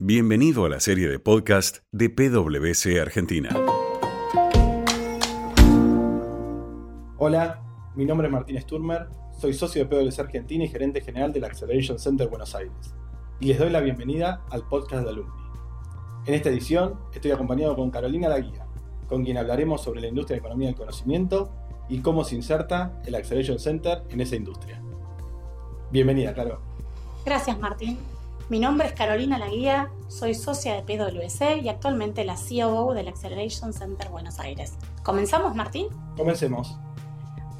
Bienvenido 0.00 0.64
a 0.64 0.68
la 0.68 0.80
serie 0.80 1.08
de 1.08 1.20
podcast 1.20 1.78
de 1.92 2.10
PwC 2.10 3.00
Argentina. 3.00 3.50
Hola, 7.16 7.62
mi 7.94 8.04
nombre 8.04 8.26
es 8.26 8.32
Martín 8.32 8.60
Sturmer, 8.60 9.06
soy 9.38 9.54
socio 9.54 9.84
de 9.84 9.88
PwC 9.88 10.18
Argentina 10.18 10.64
y 10.64 10.68
gerente 10.68 11.00
general 11.00 11.32
del 11.32 11.44
Acceleration 11.44 12.00
Center 12.00 12.26
Buenos 12.26 12.56
Aires. 12.56 12.74
Y 13.38 13.46
les 13.46 13.58
doy 13.60 13.70
la 13.70 13.80
bienvenida 13.80 14.44
al 14.50 14.66
podcast 14.66 15.04
de 15.04 15.10
Alumni. 15.10 15.32
En 16.26 16.34
esta 16.34 16.48
edición 16.48 16.98
estoy 17.14 17.30
acompañado 17.30 17.76
con 17.76 17.92
Carolina 17.92 18.28
Laguía, 18.28 18.66
con 19.06 19.22
quien 19.22 19.38
hablaremos 19.38 19.80
sobre 19.80 20.00
la 20.00 20.08
industria 20.08 20.34
de 20.34 20.40
economía 20.40 20.66
del 20.66 20.76
conocimiento 20.76 21.52
y 21.88 22.00
cómo 22.00 22.24
se 22.24 22.34
inserta 22.34 23.00
el 23.06 23.14
Acceleration 23.14 23.60
Center 23.60 24.02
en 24.08 24.20
esa 24.20 24.34
industria. 24.34 24.82
Bienvenida, 25.92 26.34
Caro. 26.34 26.60
Gracias, 27.24 27.56
Martín. 27.60 27.96
Mi 28.50 28.60
nombre 28.60 28.88
es 28.88 28.92
Carolina 28.92 29.38
Laguía, 29.38 29.90
soy 30.08 30.34
socia 30.34 30.74
de 30.74 30.82
PwC 30.82 31.62
y 31.62 31.70
actualmente 31.70 32.26
la 32.26 32.34
COO 32.36 32.92
del 32.92 33.08
Acceleration 33.08 33.72
Center 33.72 34.10
Buenos 34.10 34.38
Aires. 34.38 34.74
¿Comenzamos, 35.02 35.54
Martín? 35.54 35.86
Comencemos. 36.14 36.78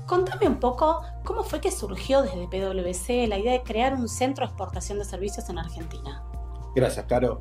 Contame 0.07 0.47
un 0.47 0.61
poco 0.61 1.01
cómo 1.25 1.43
fue 1.43 1.63
que 1.63 1.71
surgió 1.71 2.21
desde 2.21 2.47
PwC 2.49 3.27
la 3.29 3.39
idea 3.39 3.53
de 3.53 3.63
crear 3.63 3.95
un 3.95 4.11
centro 4.11 4.45
de 4.45 4.51
exportación 4.51 4.99
de 4.99 5.07
servicios 5.07 5.49
en 5.49 5.59
Argentina. 5.59 6.23
Gracias, 6.75 7.07
Caro. 7.07 7.41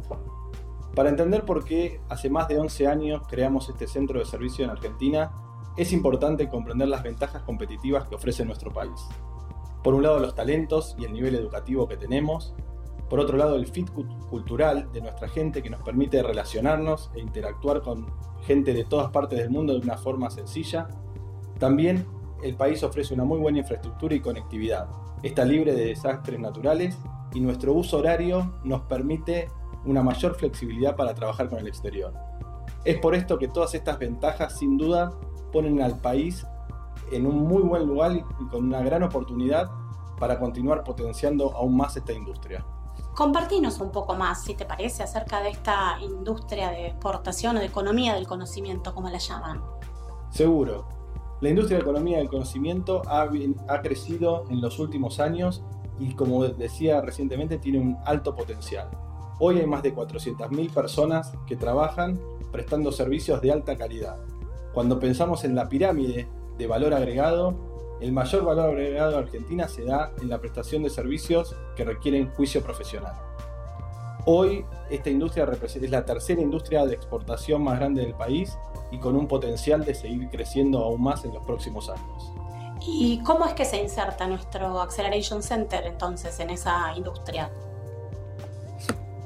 Para 0.96 1.10
entender 1.10 1.44
por 1.44 1.66
qué 1.66 2.00
hace 2.08 2.30
más 2.30 2.48
de 2.48 2.60
11 2.60 2.88
años 2.88 3.24
creamos 3.28 3.68
este 3.68 3.88
centro 3.88 4.20
de 4.20 4.26
servicio 4.26 4.64
en 4.64 4.72
Argentina, 4.72 5.34
es 5.76 5.92
importante 5.92 6.48
comprender 6.48 6.88
las 6.88 7.04
ventajas 7.04 7.42
competitivas 7.42 8.08
que 8.08 8.16
ofrece 8.16 8.46
nuestro 8.46 8.72
país. 8.72 9.06
Por 9.84 9.96
un 9.96 10.04
lado, 10.04 10.20
los 10.20 10.34
talentos 10.34 10.96
y 10.98 11.04
el 11.04 11.12
nivel 11.12 11.36
educativo 11.36 11.90
que 11.90 11.98
tenemos, 11.98 12.56
por 13.10 13.20
otro 13.20 13.38
lado, 13.38 13.56
el 13.56 13.68
fit 13.68 13.90
cultural 14.30 14.92
de 14.92 15.02
nuestra 15.02 15.28
gente 15.28 15.62
que 15.62 15.70
nos 15.70 15.82
permite 15.84 16.24
relacionarnos 16.24 17.12
e 17.16 17.20
interactuar 17.20 17.82
con 17.82 18.08
gente 18.46 18.74
de 18.74 18.86
todas 18.86 19.12
partes 19.12 19.40
del 19.40 19.50
mundo 19.50 19.74
de 19.74 19.80
una 19.80 19.98
forma 19.98 20.30
sencilla. 20.30 20.88
También 21.60 22.06
el 22.42 22.56
país 22.56 22.84
ofrece 22.84 23.14
una 23.14 23.24
muy 23.24 23.40
buena 23.40 23.60
infraestructura 23.60 24.16
y 24.16 24.20
conectividad. 24.20 24.88
Está 25.22 25.46
libre 25.46 25.74
de 25.74 25.86
desastres 25.86 26.40
naturales 26.40 26.98
y 27.34 27.40
nuestro 27.40 27.74
uso 27.74 28.00
horario 28.00 28.54
nos 28.64 28.82
permite 28.82 29.48
una 29.86 30.04
mayor 30.04 30.36
flexibilidad 30.36 30.96
para 30.96 31.14
trabajar 31.14 31.50
con 31.50 31.60
el 31.60 31.68
exterior. 31.68 32.14
Es 32.86 32.98
por 33.00 33.16
esto 33.16 33.38
que 33.38 33.48
todas 33.48 33.74
estas 33.76 34.00
ventajas 34.00 34.58
sin 34.58 34.78
duda 34.78 35.14
ponen 35.52 35.82
al 35.82 36.00
país 36.00 36.46
en 37.12 37.26
un 37.28 37.48
muy 37.48 37.62
buen 37.62 37.86
lugar 37.86 38.12
y 38.14 38.48
con 38.50 38.66
una 38.66 38.82
gran 38.82 39.04
oportunidad 39.04 39.70
para 40.20 40.40
continuar 40.40 40.84
potenciando 40.84 41.56
aún 41.56 41.78
más 41.78 41.96
esta 41.96 42.14
industria. 42.14 42.66
Compartinos 43.16 43.80
un 43.80 43.92
poco 43.92 44.16
más, 44.16 44.44
si 44.44 44.56
te 44.56 44.66
parece, 44.66 45.04
acerca 45.04 45.42
de 45.42 45.50
esta 45.50 45.98
industria 46.02 46.72
de 46.72 46.88
exportación 46.88 47.58
o 47.58 47.60
de 47.60 47.68
economía 47.68 48.16
del 48.16 48.26
conocimiento, 48.26 48.96
como 48.96 49.10
la 49.10 49.20
llaman. 49.20 49.62
Seguro. 50.32 50.86
La 51.40 51.50
industria 51.50 51.78
de 51.78 51.84
economía 51.84 52.18
del 52.18 52.30
conocimiento 52.30 53.04
ha, 53.08 53.30
ha 53.68 53.82
crecido 53.82 54.46
en 54.50 54.62
los 54.62 54.80
últimos 54.80 55.20
años 55.20 55.62
y, 56.00 56.16
como 56.16 56.44
decía 56.44 57.02
recientemente, 57.02 57.60
tiene 57.60 57.80
un 57.80 57.98
alto 58.06 58.34
potencial. 58.34 58.90
Hoy 59.40 59.60
hay 59.60 59.68
más 59.68 59.84
de 59.84 59.94
400.000 59.94 60.74
personas 60.74 61.34
que 61.46 61.56
trabajan 61.56 62.20
prestando 62.52 62.92
servicios 62.92 63.42
de 63.42 63.52
alta 63.52 63.76
calidad. 63.76 64.18
Cuando 64.74 65.00
pensamos 65.00 65.44
en 65.44 65.54
la 65.54 65.70
pirámide 65.70 66.28
de 66.58 66.68
valor 66.68 66.96
agregado, 66.96 67.73
el 68.04 68.12
mayor 68.12 68.44
valor 68.44 68.72
agregado 68.72 69.12
de 69.12 69.18
Argentina 69.18 69.66
se 69.70 69.86
da 69.86 70.12
en 70.22 70.28
la 70.28 70.38
prestación 70.38 70.84
de 70.84 70.90
servicios 70.90 71.56
que 71.78 71.86
requieren 71.86 72.30
juicio 72.32 72.62
profesional. 72.62 73.14
Hoy 74.26 74.66
esta 74.90 75.10
industria 75.10 75.50
es 75.50 75.90
la 75.90 76.04
tercera 76.04 76.42
industria 76.42 76.86
de 76.86 76.96
exportación 76.96 77.64
más 77.64 77.80
grande 77.80 78.02
del 78.02 78.14
país 78.14 78.58
y 78.92 79.00
con 79.00 79.16
un 79.16 79.26
potencial 79.26 79.86
de 79.86 79.96
seguir 79.96 80.28
creciendo 80.30 80.80
aún 80.80 81.02
más 81.02 81.24
en 81.24 81.34
los 81.34 81.46
próximos 81.46 81.90
años. 81.90 82.34
¿Y 82.86 83.24
cómo 83.24 83.46
es 83.46 83.54
que 83.54 83.64
se 83.64 83.82
inserta 83.82 84.28
nuestro 84.28 84.82
Acceleration 84.82 85.42
Center 85.42 85.86
entonces 85.86 86.38
en 86.42 86.50
esa 86.50 86.94
industria? 86.98 87.50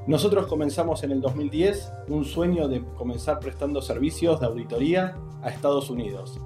Nosotros 0.06 0.46
comenzamos 0.46 1.04
en 1.04 1.14
el 1.14 1.22
2010 1.22 1.94
un 2.10 2.26
sueño 2.26 2.68
de 2.68 2.86
comenzar 2.96 3.40
prestando 3.40 3.82
servicios 3.82 4.40
de 4.40 4.46
auditoría 4.46 5.18
a 5.42 5.50
Estados 5.50 5.90
Unidos 5.90 6.40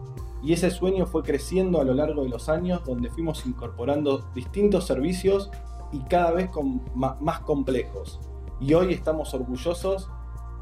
y 0.43 0.53
ese 0.53 0.71
sueño 0.71 1.05
fue 1.05 1.23
creciendo 1.23 1.79
a 1.79 1.83
lo 1.83 1.93
largo 1.93 2.23
de 2.23 2.29
los 2.29 2.49
años 2.49 2.83
donde 2.85 3.09
fuimos 3.09 3.45
incorporando 3.45 4.25
distintos 4.33 4.85
servicios 4.85 5.51
y 5.91 5.99
cada 6.05 6.31
vez 6.31 6.49
con 6.49 6.81
más 6.95 7.39
complejos. 7.41 8.19
Y 8.59 8.73
hoy 8.73 8.93
estamos 8.93 9.33
orgullosos 9.33 10.09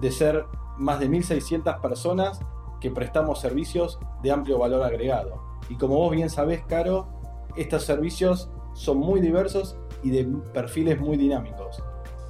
de 0.02 0.12
ser 0.12 0.46
más 0.78 1.00
de 1.00 1.10
1.600 1.10 1.82
personas 1.82 2.40
que 2.80 2.92
prestamos 2.92 3.40
servicios 3.40 4.00
de 4.24 4.32
amplio 4.32 4.58
valor 4.58 4.84
agregado. 4.84 5.42
Y 5.70 5.76
como 5.76 5.96
vos 5.96 6.12
bien 6.12 6.30
sabés, 6.30 6.64
Caro, 6.66 7.08
estos 7.56 7.84
servicios 7.84 8.50
son 8.74 8.98
muy 8.98 9.20
diversos 9.20 9.78
y 10.04 10.10
de 10.12 10.26
perfiles 10.54 11.00
muy 11.00 11.18
dinámicos. 11.18 11.84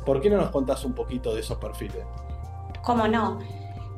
¿Por 0.06 0.22
qué 0.22 0.30
no 0.30 0.38
nos 0.38 0.50
contás 0.50 0.84
un 0.86 0.94
poquito 0.94 1.34
de 1.34 1.42
esos 1.42 1.58
perfiles? 1.58 2.06
¿Cómo 2.84 3.08
no? 3.08 3.40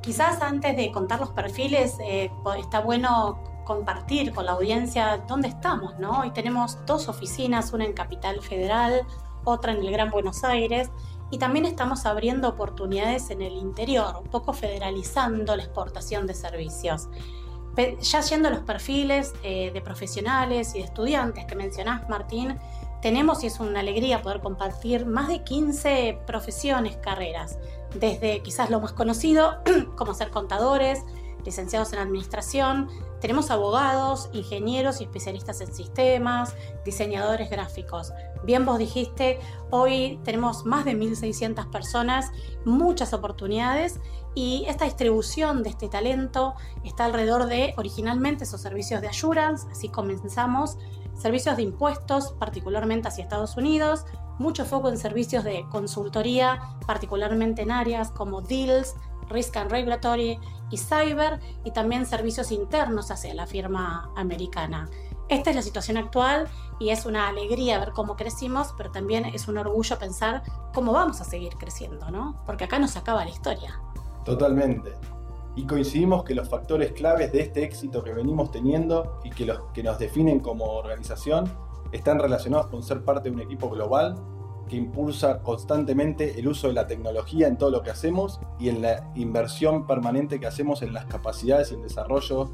Quizás 0.01 0.41
antes 0.41 0.75
de 0.75 0.91
contar 0.91 1.19
los 1.19 1.29
perfiles, 1.29 1.97
eh, 2.00 2.31
está 2.57 2.79
bueno 2.79 3.44
compartir 3.66 4.34
con 4.34 4.45
la 4.45 4.53
audiencia 4.53 5.23
dónde 5.28 5.47
estamos, 5.47 6.00
¿no? 6.00 6.22
Hoy 6.22 6.31
tenemos 6.31 6.84
dos 6.88 7.07
oficinas, 7.07 7.72
una 7.72 7.85
en 7.85 7.94
Capital 7.94 8.41
Federal, 8.41 9.06
otra 9.44 9.73
en 9.73 9.81
el 9.81 9.91
Gran 9.91 10.09
Buenos 10.09 10.44
Aires, 10.44 10.89
y 11.29 11.38
también 11.38 11.66
estamos 11.66 12.06
abriendo 12.07 12.50
oportunidades 12.50 13.29
en 13.29 13.44
el 13.44 13.53
interior, 13.53 14.16
un 14.22 14.29
poco 14.29 14.53
federalizando 14.53 15.56
la 15.56 15.63
exportación 15.63 16.25
de 16.25 16.33
servicios. 16.33 17.07
Ya 18.01 18.22
yendo 18.22 18.50
a 18.50 18.51
los 18.51 18.62
perfiles 18.62 19.33
eh, 19.44 19.72
de 19.72 19.81
profesionales 19.81 20.75
y 20.75 20.79
de 20.79 20.85
estudiantes 20.85 21.45
que 21.45 21.56
mencionás, 21.56 22.09
Martín, 22.09 22.57
tenemos 23.01 23.44
y 23.44 23.47
es 23.47 23.59
una 23.59 23.79
alegría 23.79 24.22
poder 24.22 24.41
compartir 24.41 25.06
más 25.06 25.28
de 25.28 25.44
15 25.44 26.19
profesiones, 26.25 26.97
carreras, 26.97 27.57
desde 28.00 28.41
quizás 28.41 28.69
lo 28.69 28.79
más 28.79 28.94
conocido, 28.94 29.62
como 29.95 30.13
ser 30.13 30.29
contadores, 30.29 31.03
licenciados 31.44 31.91
en 31.94 32.00
administración, 32.00 32.89
tenemos 33.19 33.51
abogados, 33.51 34.29
ingenieros 34.34 35.00
y 35.00 35.03
especialistas 35.03 35.62
en 35.62 35.73
sistemas, 35.73 36.56
diseñadores 36.85 37.50
gráficos. 37.50 38.13
Bien 38.44 38.66
vos 38.66 38.79
dijiste, 38.79 39.39
hoy 39.69 40.19
tenemos 40.23 40.66
más 40.66 40.85
de 40.85 40.94
1.600 40.94 41.69
personas, 41.69 42.31
muchas 42.66 43.13
oportunidades 43.13 44.00
y 44.33 44.66
esta 44.68 44.85
distribución 44.85 45.62
de 45.62 45.69
este 45.69 45.89
talento 45.89 46.56
está 46.83 47.06
alrededor 47.06 47.45
de 47.45 47.73
originalmente 47.78 48.45
esos 48.45 48.62
servicios 48.62 49.01
de 49.01 49.07
assurance, 49.07 49.68
así 49.72 49.89
comenzamos, 49.89 50.78
servicios 51.18 51.58
de 51.58 51.64
impuestos, 51.64 52.34
particularmente 52.34 53.08
hacia 53.08 53.24
Estados 53.24 53.58
Unidos, 53.58 54.06
mucho 54.40 54.66
foco 54.66 54.90
en 54.90 54.98
servicios 54.98 55.44
de 55.44 55.66
consultoría, 55.70 56.60
particularmente 56.88 57.62
en 57.62 57.72
áreas 57.72 58.12
como 58.12 58.42
deals, 58.42 58.96
risk 59.30 59.56
and 59.58 59.72
regulatory 59.72 60.40
y 60.70 60.78
cyber, 60.78 61.40
y 61.64 61.72
también 61.72 62.06
servicios 62.06 62.52
internos 62.52 63.12
hacia 63.12 63.34
la 63.34 63.46
firma 63.46 64.12
americana. 64.16 64.90
Esta 65.30 65.52
es 65.52 65.56
la 65.56 65.62
situación 65.62 65.98
actual 65.98 66.50
y 66.80 66.90
es 66.90 67.06
una 67.06 67.28
alegría 67.28 67.80
ver 67.80 67.92
cómo 67.92 68.18
crecimos, 68.18 68.74
pero 68.76 68.92
también 68.92 69.26
es 69.26 69.48
un 69.48 69.58
orgullo 69.58 69.98
pensar 69.98 70.44
cómo 70.74 70.92
vamos 70.92 71.22
a 71.22 71.24
seguir 71.24 71.54
creciendo, 71.58 72.12
¿no? 72.12 72.42
Porque 72.46 72.66
acá 72.66 72.80
nos 72.80 72.98
acaba 72.98 73.24
la 73.24 73.32
historia. 73.32 73.80
Totalmente 74.26 74.92
y 75.56 75.66
coincidimos 75.66 76.23
que 76.23 76.34
los 76.34 76.47
factores 76.47 76.94
claves 76.94 77.31
de 77.31 77.41
este 77.41 77.63
éxito 77.63 78.03
que 78.03 78.13
venimos 78.13 78.51
teniendo 78.51 79.19
y 79.23 79.29
que, 79.29 79.45
los, 79.45 79.59
que 79.73 79.84
nos 79.84 80.00
definen 80.00 80.39
como 80.39 80.66
organización 80.66 81.51
están 81.91 82.19
relacionados 82.19 82.67
con 82.67 82.84
ser 82.84 83.03
parte 83.03 83.29
de 83.29 83.35
un 83.35 83.41
equipo 83.41 83.69
global 83.69 84.16
que 84.69 84.78
impulsa 84.78 85.41
constantemente 85.41 86.39
el 86.39 86.47
uso 86.47 86.67
de 86.67 86.73
la 86.73 86.88
tecnología 86.88 87.47
en 87.47 87.57
todo 87.57 87.69
lo 87.69 87.81
que 87.84 87.89
hacemos 87.89 88.39
y 88.57 88.69
en 88.69 88.81
la 88.81 89.12
inversión 89.15 89.86
permanente 89.86 90.39
que 90.39 90.48
hacemos 90.48 90.81
en 90.81 90.94
las 90.94 91.06
capacidades 91.06 91.71
y 91.71 91.75
el 91.75 91.81
desarrollo 91.81 92.50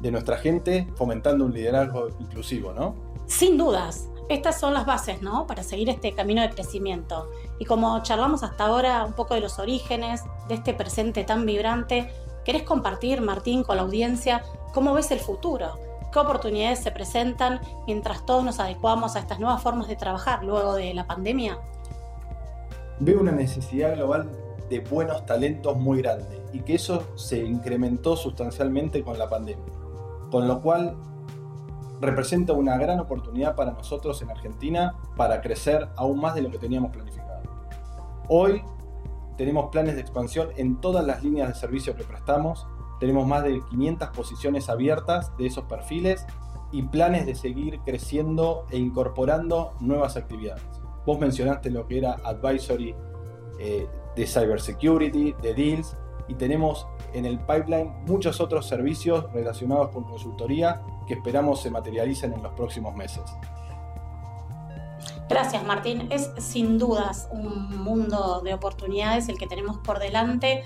de 0.00 0.10
nuestra 0.10 0.38
gente, 0.38 0.88
fomentando 0.94 1.44
un 1.44 1.52
liderazgo 1.52 2.08
inclusivo, 2.20 2.72
¿no? 2.72 2.94
Sin 3.26 3.58
dudas. 3.58 4.08
Estas 4.30 4.60
son 4.60 4.74
las 4.74 4.86
bases, 4.86 5.20
¿no? 5.22 5.46
Para 5.46 5.62
seguir 5.62 5.88
este 5.90 6.14
camino 6.14 6.42
de 6.42 6.50
crecimiento. 6.50 7.30
Y 7.58 7.64
como 7.64 8.02
charlamos 8.02 8.42
hasta 8.42 8.66
ahora 8.66 9.04
un 9.04 9.14
poco 9.14 9.34
de 9.34 9.40
los 9.40 9.58
orígenes 9.58 10.22
de 10.48 10.54
este 10.54 10.74
presente 10.74 11.24
tan 11.24 11.44
vibrante, 11.44 12.10
¿Querés 12.48 12.62
compartir, 12.62 13.20
Martín, 13.20 13.62
con 13.62 13.76
la 13.76 13.82
audiencia 13.82 14.42
cómo 14.72 14.94
ves 14.94 15.10
el 15.10 15.18
futuro? 15.18 15.78
¿Qué 16.10 16.18
oportunidades 16.18 16.78
se 16.78 16.90
presentan 16.90 17.60
mientras 17.86 18.24
todos 18.24 18.42
nos 18.42 18.58
adecuamos 18.58 19.16
a 19.16 19.18
estas 19.18 19.38
nuevas 19.38 19.62
formas 19.62 19.86
de 19.86 19.96
trabajar 19.96 20.42
luego 20.42 20.72
de 20.72 20.94
la 20.94 21.06
pandemia? 21.06 21.58
Veo 23.00 23.20
una 23.20 23.32
necesidad 23.32 23.94
global 23.96 24.30
de 24.70 24.80
buenos 24.80 25.26
talentos 25.26 25.76
muy 25.76 26.00
grande 26.00 26.42
y 26.54 26.60
que 26.60 26.76
eso 26.76 27.04
se 27.16 27.36
incrementó 27.36 28.16
sustancialmente 28.16 29.04
con 29.04 29.18
la 29.18 29.28
pandemia, 29.28 29.70
con 30.30 30.48
lo 30.48 30.62
cual 30.62 30.96
representa 32.00 32.54
una 32.54 32.78
gran 32.78 32.98
oportunidad 32.98 33.56
para 33.56 33.72
nosotros 33.72 34.22
en 34.22 34.30
Argentina 34.30 34.96
para 35.18 35.42
crecer 35.42 35.86
aún 35.96 36.18
más 36.18 36.34
de 36.34 36.40
lo 36.40 36.50
que 36.50 36.56
teníamos 36.56 36.92
planificado. 36.92 37.42
Hoy 38.26 38.64
tenemos 39.38 39.70
planes 39.70 39.94
de 39.94 40.00
expansión 40.00 40.48
en 40.56 40.80
todas 40.80 41.06
las 41.06 41.22
líneas 41.22 41.48
de 41.48 41.54
servicio 41.54 41.96
que 41.96 42.02
prestamos. 42.02 42.66
Tenemos 42.98 43.26
más 43.26 43.44
de 43.44 43.62
500 43.70 44.08
posiciones 44.10 44.68
abiertas 44.68 45.34
de 45.38 45.46
esos 45.46 45.64
perfiles 45.64 46.26
y 46.72 46.82
planes 46.82 47.24
de 47.24 47.36
seguir 47.36 47.78
creciendo 47.84 48.66
e 48.70 48.78
incorporando 48.78 49.74
nuevas 49.78 50.16
actividades. 50.16 50.64
Vos 51.06 51.20
mencionaste 51.20 51.70
lo 51.70 51.86
que 51.86 51.98
era 51.98 52.16
advisory 52.24 52.94
eh, 53.60 53.86
de 54.16 54.26
cybersecurity, 54.26 55.34
de 55.40 55.54
deals, 55.54 55.96
y 56.26 56.34
tenemos 56.34 56.88
en 57.14 57.24
el 57.24 57.38
pipeline 57.38 58.04
muchos 58.06 58.40
otros 58.40 58.66
servicios 58.66 59.32
relacionados 59.32 59.90
con 59.90 60.02
consultoría 60.02 60.82
que 61.06 61.14
esperamos 61.14 61.62
se 61.62 61.70
materialicen 61.70 62.32
en 62.32 62.42
los 62.42 62.52
próximos 62.54 62.94
meses. 62.94 63.22
Gracias, 65.28 65.64
Martín. 65.64 66.08
Es 66.10 66.30
sin 66.38 66.78
dudas 66.78 67.28
un 67.30 67.82
mundo 67.82 68.40
de 68.42 68.54
oportunidades 68.54 69.28
el 69.28 69.38
que 69.38 69.46
tenemos 69.46 69.78
por 69.78 69.98
delante. 69.98 70.64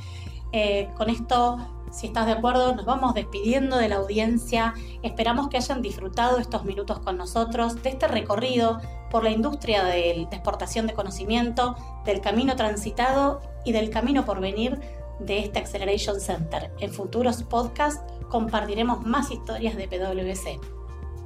Eh, 0.53 0.89
con 0.97 1.11
esto, 1.11 1.59
si 1.91 2.07
estás 2.07 2.27
de 2.27 2.33
acuerdo, 2.33 2.75
nos 2.75 2.85
vamos 2.85 3.15
despidiendo 3.15 3.77
de 3.77 3.89
la 3.89 3.97
audiencia. 3.97 4.75
Esperamos 5.03 5.49
que 5.49 5.57
hayan 5.57 5.83
disfrutado 5.83 6.39
estos 6.39 6.65
minutos 6.65 7.01
con 7.01 7.17
nosotros 7.17 7.83
de 7.83 7.91
este 7.91 8.07
recorrido 8.07 8.81
por 9.11 9.25
la 9.25 9.31
industria 9.31 9.85
de, 9.85 10.27
de 10.31 10.37
exportación 10.37 10.87
de 10.87 10.95
conocimiento, 10.95 11.75
del 12.05 12.21
camino 12.21 12.55
transitado 12.55 13.41
y 13.65 13.73
del 13.73 13.91
camino 13.91 14.25
por 14.25 14.41
venir 14.41 14.79
de 15.19 15.41
este 15.41 15.59
Acceleration 15.59 16.21
Center. 16.21 16.71
En 16.79 16.91
futuros 16.93 17.43
podcasts 17.43 18.03
compartiremos 18.29 19.05
más 19.05 19.31
historias 19.31 19.77
de 19.77 19.89
PwC. 19.89 20.61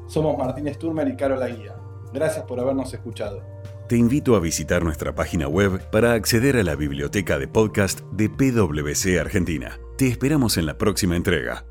Somos 0.06 0.38
Martín 0.38 0.72
Sturmer 0.72 1.08
y 1.08 1.16
Carol 1.16 1.44
Guía. 1.46 1.74
Gracias 2.16 2.46
por 2.46 2.58
habernos 2.58 2.94
escuchado. 2.94 3.42
Te 3.90 3.96
invito 3.98 4.36
a 4.36 4.40
visitar 4.40 4.82
nuestra 4.82 5.14
página 5.14 5.48
web 5.48 5.82
para 5.90 6.14
acceder 6.14 6.56
a 6.56 6.62
la 6.62 6.74
biblioteca 6.74 7.38
de 7.38 7.46
podcast 7.46 8.00
de 8.10 8.30
PwC 8.30 9.20
Argentina. 9.20 9.78
Te 9.98 10.08
esperamos 10.08 10.56
en 10.56 10.64
la 10.64 10.78
próxima 10.78 11.14
entrega. 11.14 11.66